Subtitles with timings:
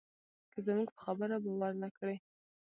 [0.51, 2.17] که زموږ په خبره باور نه کړې.